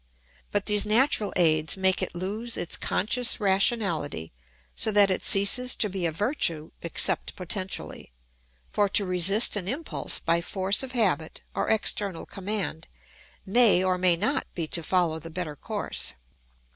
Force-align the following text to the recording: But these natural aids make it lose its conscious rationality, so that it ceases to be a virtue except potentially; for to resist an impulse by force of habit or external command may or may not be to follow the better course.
But 0.51 0.65
these 0.65 0.83
natural 0.83 1.31
aids 1.35 1.77
make 1.77 2.01
it 2.01 2.15
lose 2.15 2.57
its 2.57 2.75
conscious 2.75 3.39
rationality, 3.39 4.31
so 4.75 4.89
that 4.91 5.11
it 5.11 5.21
ceases 5.21 5.75
to 5.75 5.89
be 5.89 6.07
a 6.07 6.11
virtue 6.11 6.71
except 6.81 7.35
potentially; 7.35 8.11
for 8.71 8.89
to 8.89 9.05
resist 9.05 9.55
an 9.55 9.67
impulse 9.67 10.19
by 10.19 10.41
force 10.41 10.81
of 10.81 10.93
habit 10.93 11.41
or 11.53 11.69
external 11.69 12.25
command 12.25 12.87
may 13.45 13.83
or 13.83 13.99
may 13.99 14.15
not 14.15 14.47
be 14.55 14.65
to 14.69 14.81
follow 14.81 15.19
the 15.19 15.29
better 15.29 15.55
course. 15.55 16.13